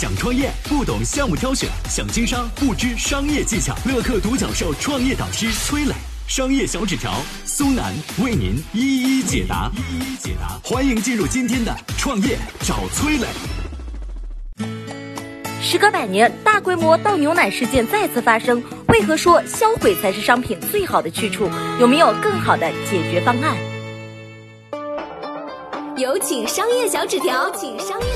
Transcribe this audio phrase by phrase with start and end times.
[0.00, 3.76] 想创业不懂项目挑选，想经商不知商业技巧。
[3.84, 5.92] 乐客独角兽创业导师崔磊，
[6.26, 7.12] 商业小纸条
[7.44, 7.92] 苏南
[8.24, 9.70] 为您一一解答。
[9.76, 13.26] 一一解答，欢迎进入今天的创业找崔磊。
[15.60, 21.46] 时隔百年，大规模倒牛奶事件再次发生，为何说销毁才是商品最好的去处？
[21.78, 23.54] 有没有更好的解决方案？
[25.98, 28.09] 有请商业小纸条，请商业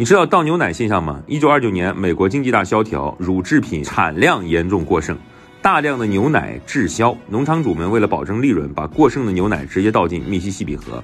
[0.00, 1.20] 你知道倒牛奶现象吗？
[1.26, 5.18] 一九二九年，美国经济大萧条，乳制品产量严重过剩，
[5.60, 11.02] 大量的牛奶滞销，农场主们为了保证利润，把过剩的牛奶直接倒进密西西比河。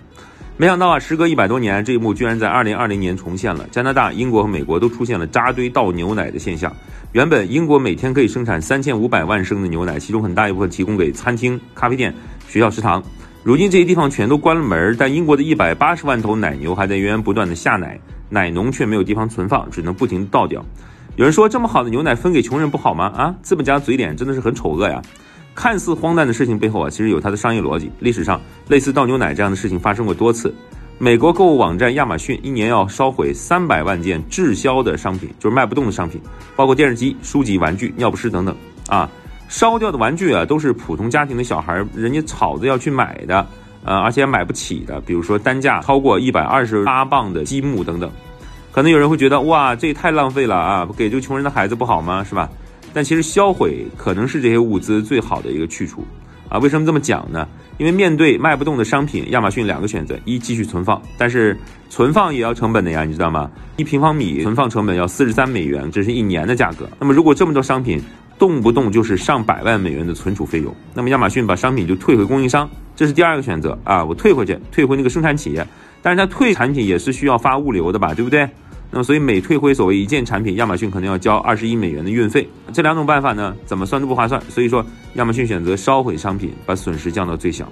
[0.57, 3.67] 没想到啊，时隔一百多年，这一幕居然在二零二零年重现了。
[3.73, 6.73] 加拿大、英国和美国都出现了扎堆倒牛奶的现象。
[7.11, 12.15] 原本英国每天可以生产三千五百万升的牛奶，其中很大一部分提供给餐厅、咖啡店、
[12.47, 13.03] 学校食堂。
[13.43, 17.99] 如今这些地方全都关了门，但英国的一百八十万头奶牛还在源源不断的下奶。
[18.35, 20.61] 奶农却没有地方存放，只能不停倒掉。
[21.15, 23.05] 有人说，这么好的牛奶分给穷人不好吗？
[23.17, 25.01] 啊，资本家嘴脸真的是很丑恶呀！
[25.55, 27.89] 看似荒诞的事情背后啊，其实有它的商业逻辑。
[28.01, 30.53] 历史上类似倒牛奶这样的事情发生过多次。
[30.99, 36.21] 美国购物网站亚马逊一年要烧毁三百万件滞销的商品，就是卖不动的商品，
[36.57, 38.55] 包括电视机、书籍、玩具、尿不湿等等
[38.89, 39.09] 啊。
[39.49, 43.47] 烧掉的玩具啊，都是普通家庭的小孩人家吵着要去买的。
[43.87, 48.11] 呃，而且买不起的，比如说单价超过一百二十八磅的积木等等，
[48.75, 52.25] 可能有人会觉得哇，这也太浪费了啊，给这个穷人的孩子不好吗？
[52.25, 52.51] 是吧？
[52.93, 56.05] 但其实销毁可能是这些物资最好的一个去处
[56.49, 56.59] 啊。
[56.59, 57.47] 为什么这么讲呢？
[57.79, 61.57] 因为面对卖不动的商品，亚马逊两个选择：一继续存放，但是
[61.89, 63.49] 存放也要成本的呀，你知道吗？
[63.77, 66.89] 一平方米存放成本要四十三美元，这是一年的价格。
[66.99, 68.03] 那么如果这么多商品，
[68.41, 75.65] 动不动就是上百万美元的存储费用，那么亚马逊把商品就退回供应商，这是第二个选择啊，我退回去，退回那个生产企业，
[76.03, 78.49] 但是它退产品也是需要发物流的吧，对不对？
[78.95, 87.69] 那么所以每退回所谓一件产品，亚马逊可能要交二十一美元的运费，这两种办法呢，怎么算都不划算，所以说亚马逊选择烧毁商品，把损失降到最小。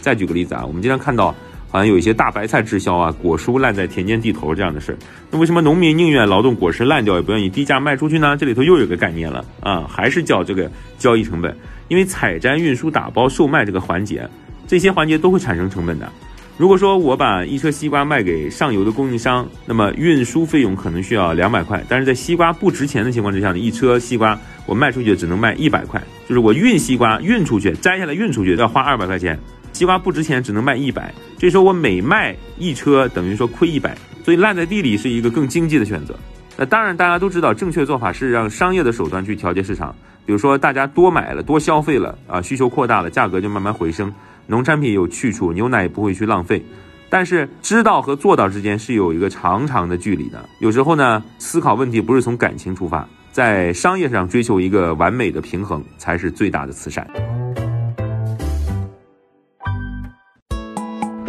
[0.00, 1.34] 再举个例子啊，我们经常看到。
[1.72, 4.98] 好像有一些大白菜滞销啊，果蔬烂在田间地头这样的事儿，
[5.30, 8.36] 那为什么农民宁愿劳动果实烂掉，也不愿意低价卖出去呢？
[8.36, 10.68] 这里头又有个概念了啊，还是叫这个
[10.98, 11.56] 交易成本，
[11.86, 14.28] 因为采摘、运输、打包、售卖这个环节，
[14.66, 16.10] 这些环节都会产生成本的。
[16.60, 25.98] 如果说我把一车西瓜卖给上游的供应商，那么运输费用可能需要两百块，但是在西瓜不值钱的情况之下呢，一车西瓜我卖出去只能卖一百块，
[26.28, 29.38] 就是我运西瓜运出去，摘下来运出去要花二百块钱。
[29.72, 31.14] 西瓜不值钱，只能卖一百。
[31.38, 36.14] 这时候我每卖一车，等于说亏一百，所以烂在地里是一个更经济的选择。
[36.58, 39.96] 那当然，大家都知道，正确做法是让商业的手段去调节市场。
[40.26, 44.12] 比如说，大家多买了、多消费了啊，需求扩大了，价格就慢慢回升。
[44.50, 46.60] 农产品有去处，牛奶也不会去浪费。
[47.08, 50.44] 但是，知道和做到之间是有一个长长的距离的。
[50.58, 57.08] 有时候呢，思考问题不是从感情出发，在商业上追求一个完美的平衡，才是最大的慈善。